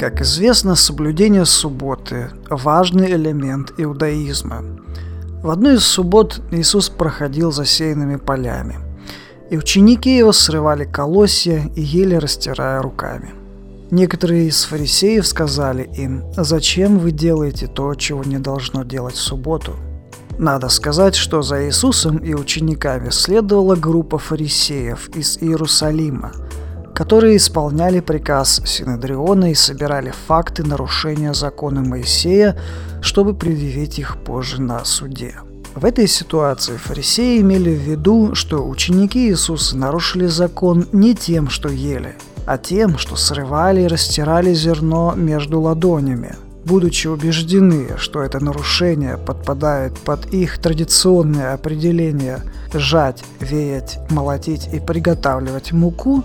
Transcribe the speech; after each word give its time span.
Как 0.00 0.22
известно, 0.22 0.76
соблюдение 0.76 1.44
субботы– 1.44 2.30
важный 2.48 3.12
элемент 3.12 3.74
иудаизма. 3.76 4.64
В 5.42 5.50
одну 5.50 5.72
из 5.72 5.84
суббот 5.84 6.40
Иисус 6.52 6.88
проходил 6.88 7.52
засеянными 7.52 8.16
полями, 8.16 8.78
и 9.50 9.58
ученики 9.58 10.16
его 10.16 10.32
срывали 10.32 10.86
колосья 10.86 11.70
и 11.76 11.82
ели, 11.82 12.14
растирая 12.14 12.80
руками. 12.80 13.34
Некоторые 13.90 14.48
из 14.48 14.64
фарисеев 14.64 15.26
сказали 15.26 15.82
им, 15.98 16.24
«Зачем 16.34 16.98
вы 16.98 17.10
делаете 17.10 17.66
то, 17.66 17.94
чего 17.94 18.24
не 18.24 18.38
должно 18.38 18.84
делать 18.84 19.16
в 19.16 19.20
субботу?» 19.20 19.76
Надо 20.38 20.70
сказать, 20.70 21.14
что 21.14 21.42
за 21.42 21.66
Иисусом 21.66 22.16
и 22.16 22.32
учениками 22.32 23.10
следовала 23.10 23.76
группа 23.76 24.16
фарисеев 24.16 25.10
из 25.10 25.36
Иерусалима– 25.42 26.32
которые 27.00 27.38
исполняли 27.38 28.00
приказ 28.00 28.60
Синедриона 28.66 29.52
и 29.52 29.54
собирали 29.54 30.12
факты 30.26 30.62
нарушения 30.62 31.32
закона 31.32 31.80
Моисея, 31.80 32.58
чтобы 33.00 33.32
предъявить 33.32 33.98
их 33.98 34.18
позже 34.18 34.60
на 34.60 34.84
суде. 34.84 35.36
В 35.74 35.86
этой 35.86 36.06
ситуации 36.06 36.76
фарисеи 36.76 37.40
имели 37.40 37.74
в 37.74 37.80
виду, 37.80 38.34
что 38.34 38.68
ученики 38.68 39.30
Иисуса 39.30 39.78
нарушили 39.78 40.26
закон 40.26 40.88
не 40.92 41.14
тем, 41.14 41.48
что 41.48 41.70
ели, 41.70 42.16
а 42.44 42.58
тем, 42.58 42.98
что 42.98 43.16
срывали 43.16 43.80
и 43.80 43.88
растирали 43.88 44.52
зерно 44.52 45.14
между 45.16 45.58
ладонями, 45.58 46.36
будучи 46.66 47.06
убеждены, 47.06 47.96
что 47.96 48.20
это 48.20 48.44
нарушение 48.44 49.16
подпадает 49.16 49.96
под 50.00 50.34
их 50.34 50.58
традиционное 50.58 51.54
определение 51.54 52.40
«жать, 52.74 53.24
веять, 53.40 53.98
молотить 54.10 54.68
и 54.74 54.80
приготавливать 54.80 55.72
муку», 55.72 56.24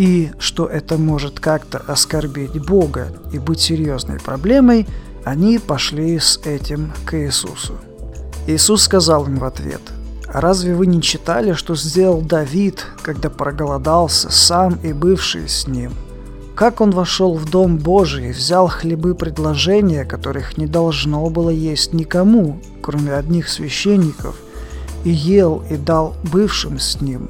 и 0.00 0.30
что 0.38 0.64
это 0.64 0.96
может 0.96 1.40
как-то 1.40 1.76
оскорбить 1.76 2.58
Бога 2.58 3.08
и 3.34 3.38
быть 3.38 3.60
серьезной 3.60 4.18
проблемой, 4.18 4.88
они 5.26 5.58
пошли 5.58 6.18
с 6.18 6.40
этим 6.42 6.94
к 7.04 7.22
Иисусу. 7.22 7.74
Иисус 8.46 8.84
сказал 8.84 9.26
им 9.26 9.36
в 9.36 9.44
ответ, 9.44 9.82
«Разве 10.26 10.74
вы 10.74 10.86
не 10.86 11.02
читали, 11.02 11.52
что 11.52 11.74
сделал 11.74 12.22
Давид, 12.22 12.86
когда 13.02 13.28
проголодался, 13.28 14.32
сам 14.32 14.78
и 14.82 14.94
бывший 14.94 15.50
с 15.50 15.66
ним? 15.66 15.92
Как 16.54 16.80
он 16.80 16.92
вошел 16.92 17.34
в 17.34 17.50
Дом 17.50 17.76
Божий, 17.76 18.32
взял 18.32 18.68
хлебы 18.68 19.14
предложения, 19.14 20.06
которых 20.06 20.56
не 20.56 20.66
должно 20.66 21.28
было 21.28 21.50
есть 21.50 21.92
никому, 21.92 22.58
кроме 22.80 23.12
одних 23.12 23.50
священников, 23.50 24.34
и 25.04 25.10
ел 25.10 25.62
и 25.68 25.76
дал 25.76 26.14
бывшим 26.32 26.78
с 26.78 27.02
ним, 27.02 27.28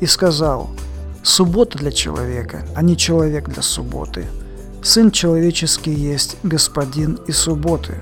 и 0.00 0.06
сказал– 0.06 0.70
Суббота 1.26 1.76
для 1.76 1.90
человека, 1.90 2.64
а 2.76 2.82
не 2.82 2.96
человек 2.96 3.48
для 3.48 3.60
субботы. 3.60 4.26
Сын 4.80 5.10
человеческий 5.10 5.92
есть 5.92 6.36
господин 6.44 7.18
и 7.26 7.32
субботы. 7.32 7.96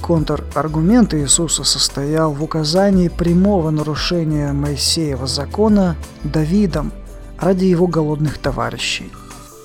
Контраргумент 0.00 1.12
Иисуса 1.12 1.64
состоял 1.64 2.32
в 2.32 2.42
указании 2.42 3.08
прямого 3.08 3.68
нарушения 3.68 4.52
Моисеева 4.52 5.26
закона 5.26 5.96
Давидом 6.24 6.94
ради 7.38 7.66
его 7.66 7.86
голодных 7.86 8.38
товарищей. 8.38 9.12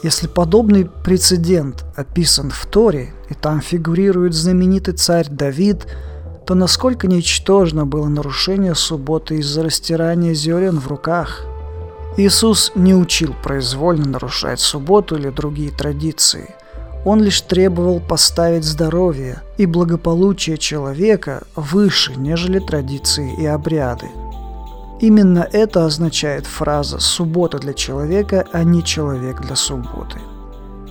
Если 0.04 0.28
подобный 0.28 0.84
прецедент 0.84 1.86
описан 1.96 2.50
в 2.50 2.66
Торе, 2.66 3.14
и 3.30 3.34
там 3.34 3.62
фигурирует 3.62 4.34
знаменитый 4.34 4.96
царь 4.96 5.30
Давид, 5.30 5.88
то 6.46 6.56
насколько 6.56 7.08
ничтожно 7.08 7.86
было 7.86 8.10
нарушение 8.10 8.76
субботы 8.76 9.38
из-за 9.38 9.64
растирания 9.64 10.34
зерен 10.34 10.78
в 10.78 10.90
руках– 10.90 11.46
Иисус 12.20 12.72
не 12.74 12.96
учил 12.96 13.36
произвольно 13.44 14.08
нарушать 14.08 14.60
субботу 14.60 15.16
или 15.16 15.30
другие 15.30 15.70
традиции. 15.70 16.56
Он 17.06 17.22
лишь 17.22 17.42
требовал 17.42 18.00
поставить 18.00 18.64
здоровье 18.64 19.44
и 19.58 19.68
благополучие 19.68 20.58
человека 20.58 21.44
выше, 21.56 22.16
нежели 22.16 22.58
традиции 22.58 23.40
и 23.40 23.46
обряды. 23.46 24.08
Именно 25.00 25.48
это 25.52 25.86
означает 25.86 26.48
фраза 26.48 27.00
«суббота 27.00 27.60
для 27.60 27.74
человека, 27.74 28.48
а 28.52 28.64
не 28.64 28.84
человек 28.84 29.42
для 29.42 29.56
субботы». 29.56 30.20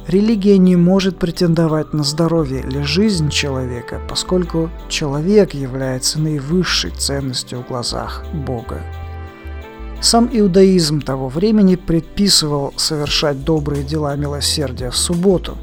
Религия 0.07 0.59
не 0.59 0.77
может 0.77 1.19
претендовать 1.19 1.93
на 1.93 2.05
здоровье 2.05 2.61
или 2.61 2.83
жизнь 2.83 3.31
человека, 3.31 4.01
поскольку 4.09 4.71
человек 4.89 5.55
является 5.55 6.21
наивысшей 6.21 6.93
ценностью 6.93 7.59
в 7.59 7.67
глазах 7.67 8.25
Бога. 8.33 8.81
Сам 10.07 10.31
иудаизм 10.33 11.01
того 11.01 11.29
времени 11.29 11.75
предписывал 11.75 12.73
совершать 12.77 13.43
добрые 13.43 13.83
дела 13.83 14.15
милосердия 14.15 14.91
в 14.91 14.97
субботу, 14.97 15.59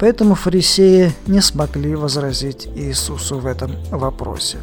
поэтому 0.00 0.34
фарисеи 0.34 1.12
не 1.28 1.40
смогли 1.40 1.94
возразить 1.94 2.68
Иисусу 2.74 3.38
в 3.38 3.46
этом 3.46 3.70
вопросе. 3.92 4.58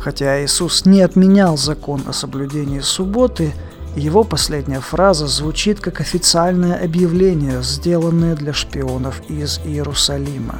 Хотя 0.00 0.42
Иисус 0.42 0.86
не 0.86 1.02
отменял 1.02 1.58
закон 1.58 2.04
о 2.06 2.14
соблюдении 2.14 2.80
субботы, 2.80 3.52
его 3.96 4.24
последняя 4.24 4.80
фраза 4.80 5.26
звучит 5.26 5.80
как 5.80 6.00
официальное 6.00 6.82
объявление, 6.82 7.62
сделанное 7.62 8.34
для 8.34 8.54
шпионов 8.54 9.20
из 9.28 9.58
Иерусалима. 9.66 10.58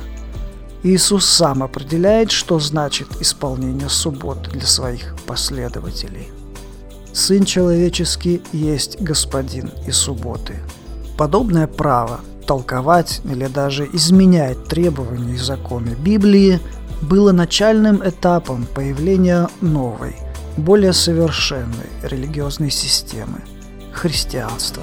Иисус 0.82 1.24
сам 1.24 1.62
определяет, 1.62 2.32
что 2.32 2.58
значит 2.58 3.08
исполнение 3.20 3.88
субботы 3.88 4.50
для 4.50 4.66
своих 4.66 5.16
последователей. 5.26 6.28
Сын 7.14 7.44
человеческий 7.44 8.42
есть 8.52 9.00
Господин 9.00 9.70
и 9.86 9.92
субботы. 9.92 10.56
Подобное 11.16 11.68
право 11.68 12.20
толковать 12.44 13.20
или 13.24 13.46
даже 13.46 13.88
изменять 13.92 14.64
требования 14.64 15.34
и 15.34 15.38
законы 15.38 15.90
Библии 15.90 16.58
было 17.02 17.30
начальным 17.30 18.02
этапом 18.06 18.66
появления 18.74 19.48
новой, 19.60 20.16
более 20.56 20.92
совершенной 20.92 21.88
религиозной 22.02 22.72
системы– 22.72 23.42
христианства. 23.92 24.82